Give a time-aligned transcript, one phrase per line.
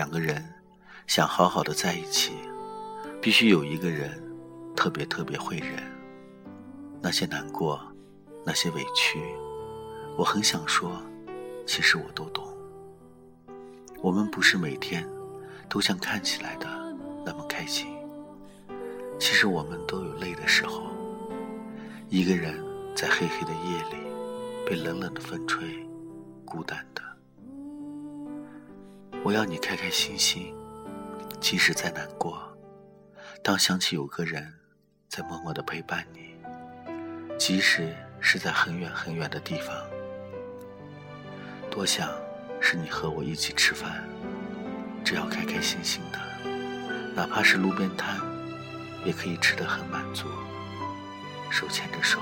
[0.00, 0.42] 两个人
[1.06, 2.32] 想好好的在一起，
[3.20, 4.18] 必须有一个人
[4.74, 5.76] 特别特别会忍。
[7.02, 7.78] 那些难过，
[8.42, 9.20] 那些委屈，
[10.16, 10.90] 我很想说，
[11.66, 12.48] 其实我都懂。
[14.00, 15.06] 我们不是每天
[15.68, 16.66] 都像看起来的
[17.22, 17.86] 那么开心，
[19.18, 20.84] 其实我们都有累的时候。
[22.08, 22.58] 一个人
[22.96, 24.02] 在黑黑的夜里，
[24.66, 25.86] 被冷冷的风吹，
[26.46, 27.02] 孤单的。
[29.22, 30.54] 我要你开开心心，
[31.40, 32.40] 即使再难过，
[33.42, 34.50] 当想起有个人
[35.08, 36.34] 在默默的陪伴你，
[37.38, 39.76] 即使是在很远很远的地方，
[41.70, 42.08] 多想
[42.62, 44.02] 是你和我一起吃饭，
[45.04, 46.18] 只要开开心心的，
[47.14, 48.18] 哪怕是路边摊，
[49.04, 50.28] 也可以吃得很满足，
[51.50, 52.18] 手牵着手，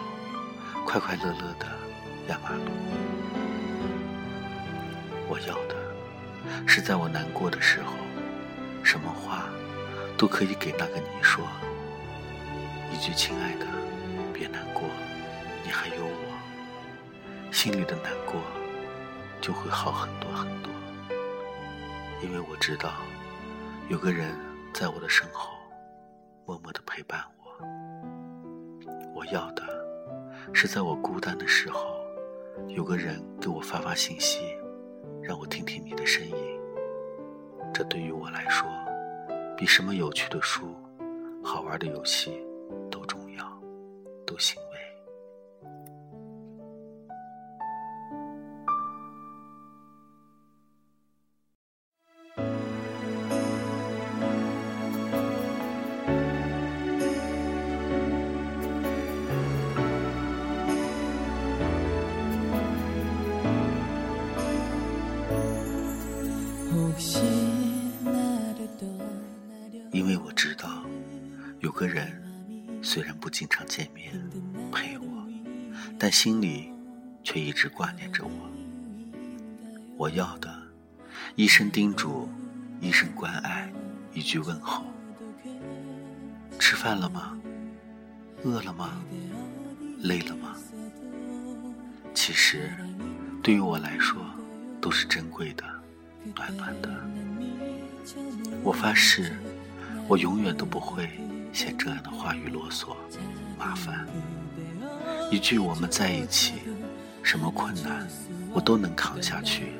[0.85, 1.67] 快快乐乐的
[2.27, 2.73] 压马路。
[5.29, 5.88] 我要的。
[6.67, 7.95] 是在我难过的时候，
[8.83, 9.49] 什么话
[10.17, 11.45] 都可以给那个你说。
[12.93, 13.67] 一句“亲爱的，
[14.33, 14.83] 别难过，
[15.65, 16.39] 你还有我”，
[17.53, 18.41] 心里的难过
[19.41, 20.73] 就会好很多很多。
[22.23, 22.95] 因为我知道，
[23.89, 24.35] 有个人
[24.73, 25.51] 在我的身后，
[26.47, 27.45] 默默的陪伴我。
[29.15, 29.63] 我要的
[30.53, 31.95] 是在我孤单的时候，
[32.69, 34.41] 有个人给我发发信息，
[35.23, 36.35] 让我听听你的声音。
[37.79, 38.69] 这对于我来说，
[39.57, 40.75] 比什么有趣的书、
[41.45, 42.45] 好玩的游戏
[42.91, 43.63] 都重要，
[44.27, 44.61] 都行。
[71.79, 72.11] 个人
[72.83, 74.13] 虽然不经常见面
[74.73, 75.25] 陪我，
[75.97, 76.73] 但心里
[77.23, 78.51] 却一直挂念着我。
[79.97, 80.53] 我要的，
[81.37, 82.29] 一声叮嘱，
[82.81, 83.73] 一声关爱，
[84.13, 84.87] 一句问候。
[86.59, 87.39] 吃饭了吗？
[88.43, 89.01] 饿了吗？
[90.01, 90.57] 累了吗？
[92.13, 92.73] 其实，
[93.41, 94.21] 对于我来说，
[94.81, 95.65] 都是珍贵的，
[96.35, 96.91] 暖暖的。
[98.65, 99.33] 我发誓。
[100.09, 101.07] 我永远都不会
[101.53, 102.97] 嫌这样的话语啰嗦、
[103.59, 104.07] 麻烦。
[105.31, 106.55] 一句“我们在一起”，
[107.23, 108.07] 什么困难
[108.53, 109.73] 我都能扛下去。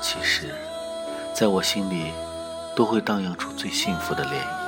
[0.00, 0.54] 其实，
[1.34, 2.10] 在我心里，
[2.74, 4.60] 都会荡漾出最幸福的涟漪。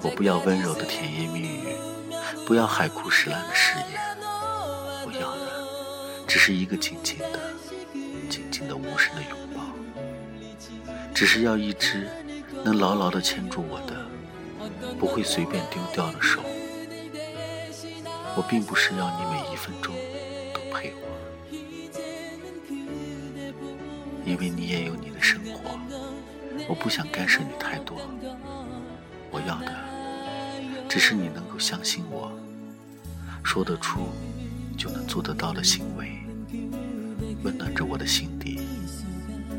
[0.00, 1.76] 我不要温柔的甜言蜜语，
[2.46, 4.16] 不要海枯石烂的誓言，
[5.04, 5.40] 我要的
[6.26, 7.40] 只是一个静静的、
[8.30, 9.62] 静静的、无声的拥抱。
[11.12, 12.08] 只是要一只
[12.68, 13.96] 能牢牢地牵住我的，
[14.98, 16.42] 不会随便丢掉的手。
[18.36, 19.94] 我并不是要你每一分钟
[20.52, 21.08] 都陪我，
[24.26, 25.78] 因为你也有你的生活，
[26.68, 27.96] 我不想干涉你太多。
[29.30, 29.72] 我要的
[30.90, 32.30] 只是你能够相信我，
[33.42, 34.08] 说得出
[34.76, 36.18] 就能做得到的行为，
[37.42, 38.60] 温暖着我的心底。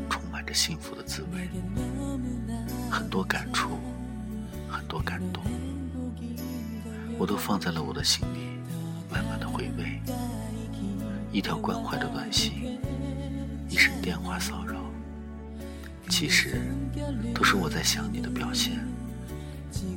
[0.08, 1.48] 充满着幸福的滋味，
[2.90, 3.78] 很多感触，
[4.68, 5.42] 很多感动，
[7.18, 8.58] 我都放在了我的心里，
[9.10, 10.00] 慢慢的回味。
[11.32, 12.78] 一条关怀的短信，
[13.68, 14.74] 一声电话骚扰，
[16.08, 16.60] 其实
[17.32, 18.84] 都是我在想你的表现，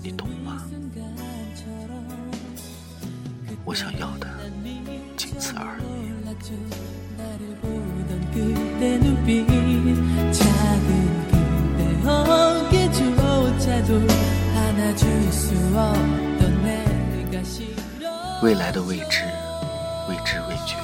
[0.01, 0.63] 你懂吗？
[3.65, 4.27] 我想要的
[5.17, 5.83] 仅此而已。
[18.43, 19.23] 未来的未知，
[20.07, 20.75] 未知未觉，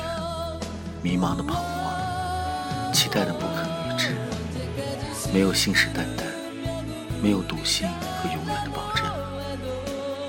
[1.04, 4.16] 迷茫的彷徨，期待的不可预知，
[5.32, 6.24] 没有信誓旦旦，
[7.22, 9.06] 没有笃信和永远的保证，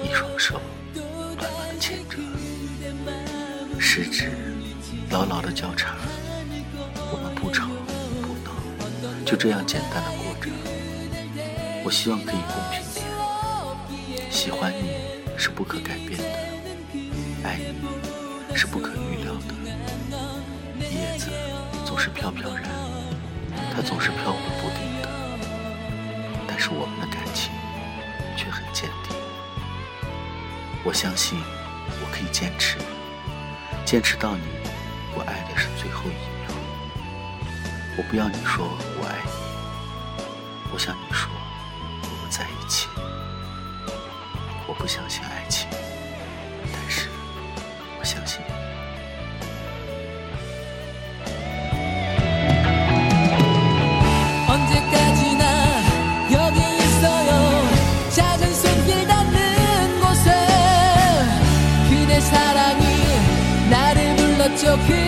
[0.05, 0.61] 一双手
[1.39, 2.19] 暖暖的牵着，
[3.79, 4.31] 十指
[5.09, 5.95] 牢牢的交叉，
[7.11, 7.67] 我们不吵
[8.21, 8.51] 不闹，
[9.25, 10.51] 就这样简单的过着。
[11.83, 12.89] 我希望可以公平。
[14.42, 14.96] 喜欢你
[15.37, 16.25] 是不可改变的，
[17.44, 19.54] 爱你是不可预料的。
[20.81, 21.31] 叶子
[21.84, 22.64] 总是飘飘然，
[23.75, 25.08] 它总是飘忽不定的。
[26.48, 27.52] 但是我们的感情
[28.34, 29.14] 却很坚定。
[30.84, 31.38] 我相信
[32.00, 32.78] 我可以坚持，
[33.84, 34.42] 坚持到你
[35.14, 36.56] 我爱的是最后一秒。
[37.98, 38.66] 我不要你说
[38.98, 39.31] 我爱你。
[40.72, 41.31] 我想你说
[42.04, 42.88] 我们在一起。
[44.81, 45.69] 不相信爱情，
[46.73, 47.11] 但是
[47.99, 48.41] 我相信。
[64.62, 65.00] Okay.